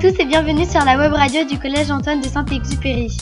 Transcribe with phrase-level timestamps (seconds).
[0.00, 3.14] Tous et bienvenue sur la web radio du Collège Antoine de Saint-Exupéry.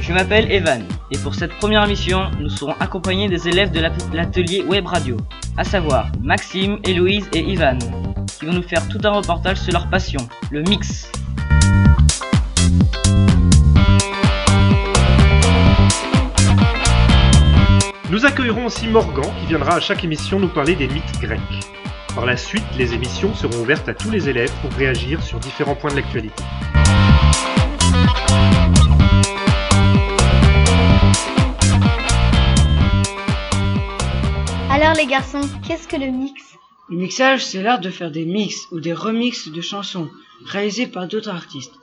[0.00, 3.80] Je m'appelle Evan et pour cette première émission, nous serons accompagnés des élèves de
[4.16, 5.18] l'atelier web radio,
[5.58, 7.76] à savoir Maxime, Héloïse et Ivan,
[8.38, 11.10] qui vont nous faire tout un reportage sur leur passion, le mix.
[18.08, 21.40] Nous accueillerons aussi Morgan qui viendra à chaque émission nous parler des mythes grecs.
[22.14, 25.74] Par la suite, les émissions seront ouvertes à tous les élèves pour réagir sur différents
[25.74, 26.44] points de l'actualité.
[34.70, 36.56] Alors les garçons, qu'est-ce que le mix?
[36.88, 40.08] Le mixage, c'est l'art de faire des mix ou des remixes de chansons
[40.44, 41.74] réalisés par d'autres artistes.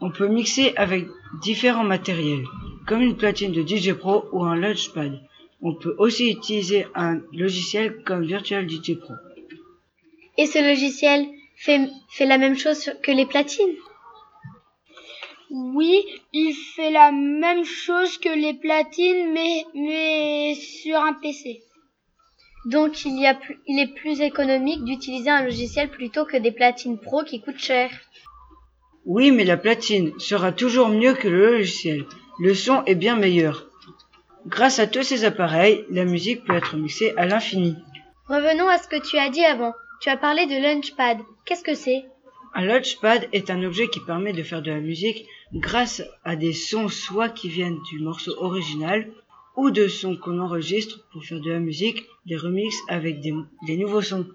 [0.00, 1.06] On peut mixer avec
[1.40, 2.44] différents matériels,
[2.88, 5.20] comme une platine de DJ Pro ou un Launchpad.
[5.62, 9.14] On peut aussi utiliser un logiciel comme Virtual DJ Pro.
[10.38, 13.76] Et ce logiciel fait, fait la même chose que les platines?
[15.50, 21.60] Oui, il fait la même chose que les platines, mais, mais sur un PC.
[22.66, 26.52] Donc il, y a plus, il est plus économique d'utiliser un logiciel plutôt que des
[26.52, 27.90] platines pro qui coûtent cher.
[29.06, 32.04] Oui, mais la platine sera toujours mieux que le logiciel.
[32.38, 33.69] Le son est bien meilleur.
[34.46, 37.76] Grâce à tous ces appareils, la musique peut être mixée à l'infini.
[38.28, 39.72] Revenons à ce que tu as dit avant.
[40.00, 41.18] Tu as parlé de Launchpad.
[41.44, 42.04] Qu'est-ce que c'est?
[42.54, 46.52] Un Launchpad est un objet qui permet de faire de la musique grâce à des
[46.52, 49.10] sons soit qui viennent du morceau original
[49.56, 53.34] ou de sons qu'on enregistre pour faire de la musique, des remixes avec des,
[53.66, 54.26] des nouveaux sons.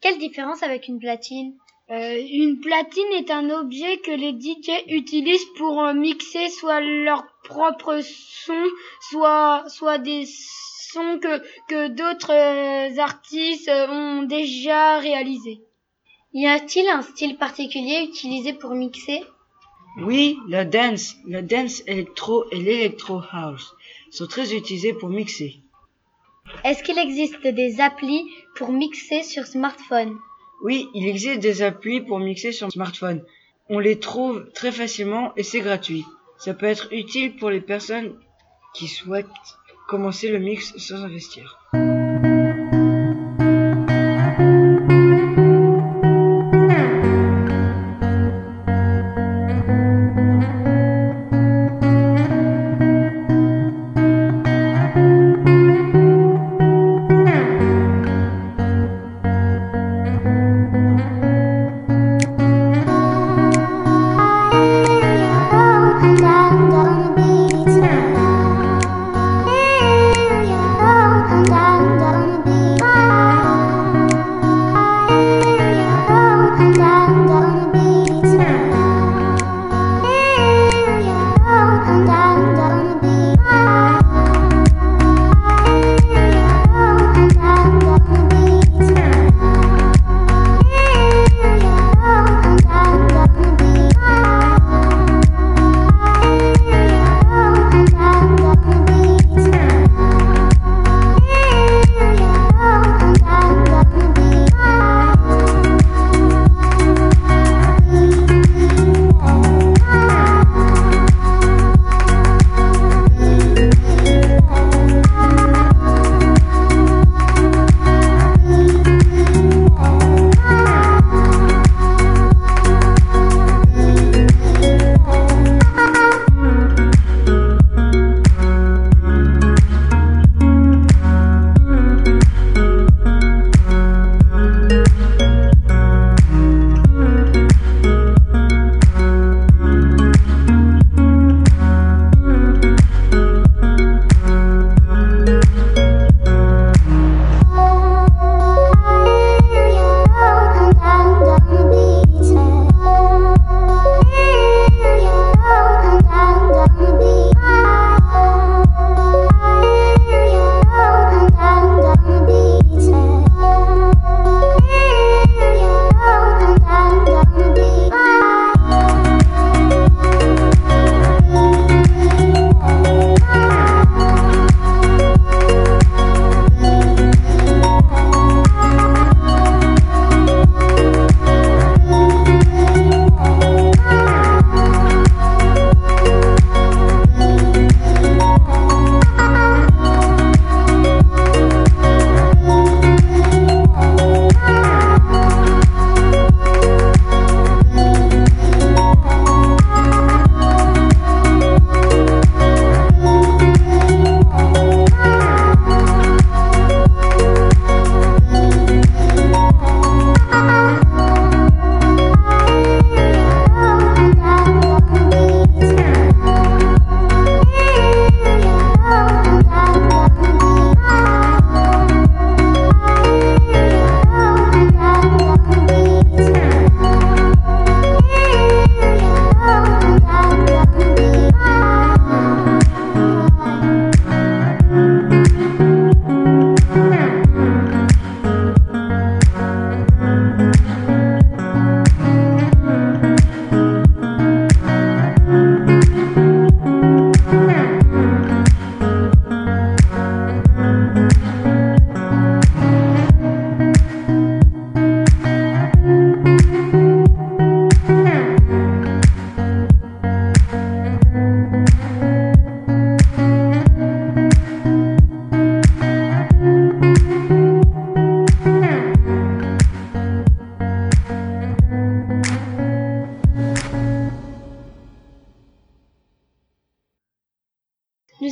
[0.00, 1.54] Quelle différence avec une platine?
[1.88, 8.00] Une platine est un objet que les DJ utilisent pour euh, mixer soit leur propre
[8.02, 8.64] son,
[9.00, 11.38] soit, soit des sons que,
[11.68, 15.60] que d'autres euh, artistes ont déjà réalisés.
[16.32, 19.22] Y a-t-il un style particulier utilisé pour mixer?
[20.02, 23.74] Oui, la dance, la dance électro et l'électro house
[24.10, 25.60] sont très utilisés pour mixer.
[26.64, 30.18] Est-ce qu'il existe des applis pour mixer sur smartphone?
[30.62, 33.22] Oui, il existe des applis pour mixer sur smartphone.
[33.68, 36.04] On les trouve très facilement et c'est gratuit.
[36.38, 38.14] Ça peut être utile pour les personnes
[38.74, 39.26] qui souhaitent
[39.88, 41.58] commencer le mix sans investir.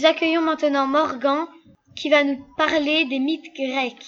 [0.02, 1.46] Accueillons maintenant Morgan
[1.94, 4.06] qui va nous parler des mythes grecs.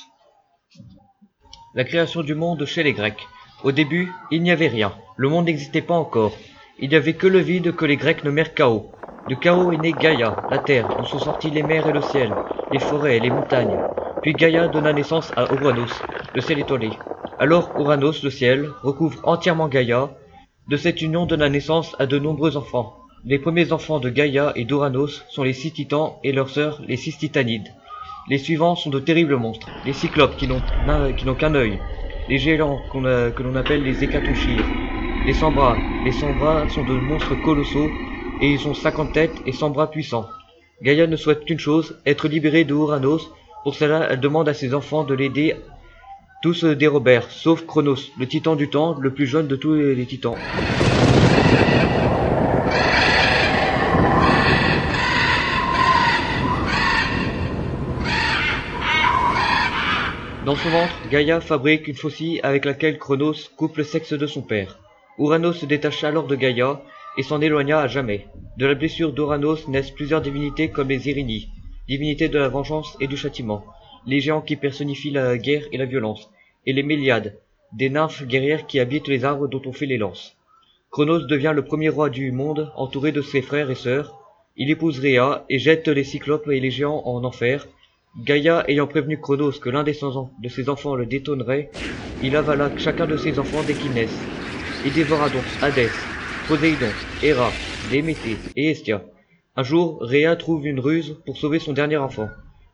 [1.74, 3.28] La création du monde chez les Grecs.
[3.62, 4.92] Au début, il n'y avait rien.
[5.16, 6.32] Le monde n'existait pas encore.
[6.78, 8.90] Il n'y avait que le vide que les Grecs nommèrent chaos.
[9.28, 12.32] Du chaos est né Gaïa, la terre, d'où sont sortis les mers et le ciel,
[12.70, 13.78] les forêts et les montagnes.
[14.22, 15.92] Puis Gaïa donna naissance à Uranos,
[16.34, 16.90] le ciel étoilé.
[17.38, 20.10] Alors Uranos, le ciel, recouvre entièrement Gaïa.
[20.68, 23.05] De cette union donna naissance à de nombreux enfants.
[23.28, 26.96] Les premiers enfants de Gaïa et d'Uranos sont les six titans et leurs sœurs, les
[26.96, 27.66] six titanides.
[28.28, 31.80] Les suivants sont de terribles monstres, les cyclopes qui n'ont qu'un œil,
[32.28, 34.64] les géants que l'on appelle les hécatochires,
[35.26, 35.76] les sans bras.
[36.04, 37.90] Les sans bras sont de monstres colossaux
[38.42, 40.28] et ils ont 50 têtes et 100 bras puissants.
[40.80, 43.28] Gaïa ne souhaite qu'une chose, être libérée de Uranos.
[43.64, 45.56] Pour cela, elle demande à ses enfants de l'aider.
[46.42, 50.36] Tous dérobèrent, sauf Chronos, le titan du temps, le plus jeune de tous les titans.
[60.46, 64.42] Dans son ventre, Gaïa fabrique une faucille avec laquelle Chronos coupe le sexe de son
[64.42, 64.78] père.
[65.18, 66.84] Uranos se détacha alors de Gaïa
[67.18, 68.28] et s'en éloigna à jamais.
[68.56, 71.48] De la blessure d'Uranos naissent plusieurs divinités comme les Irini,
[71.88, 73.64] divinités de la vengeance et du châtiment,
[74.06, 76.30] les géants qui personnifient la guerre et la violence,
[76.64, 77.36] et les Méliades,
[77.72, 80.36] des nymphes guerrières qui habitent les arbres dont on fait les lances.
[80.92, 84.16] Chronos devient le premier roi du monde, entouré de ses frères et sœurs.
[84.56, 87.66] Il épouse Rhea et jette les cyclopes et les géants en enfer.
[88.24, 89.92] Gaïa ayant prévenu Chronos que l'un de
[90.48, 91.70] ses enfants le détonnerait,
[92.22, 94.22] il avala chacun de ses enfants dès qu'ils naissent.
[94.86, 95.90] Il dévora donc Hadès,
[96.48, 96.88] Poséidon,
[97.22, 97.52] Héra,
[97.90, 99.04] Déméter et Hestia.
[99.54, 102.28] Un jour, Rhea trouve une ruse pour sauver son dernier enfant.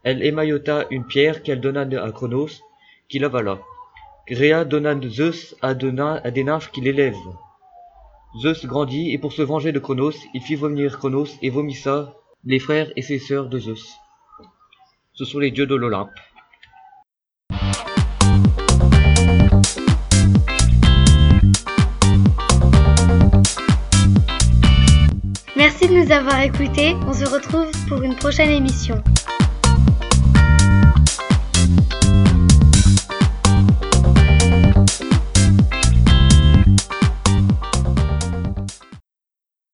[0.05, 2.61] Elle émaillota une pierre qu'elle donna à Chronos,
[3.09, 3.59] qui l'avala.
[4.31, 7.17] Rhea donna Zeus à des nymphes qui l'élèvent.
[8.41, 12.61] Zeus grandit et pour se venger de Chronos, il fit vomir Chronos et vomissa les
[12.61, 14.02] frères et ses sœurs de Zeus.
[15.15, 16.11] Ce sont les dieux de l'Olympe.
[25.55, 26.97] Merci de nous avoir écoutés.
[27.07, 29.03] On se retrouve pour une prochaine émission.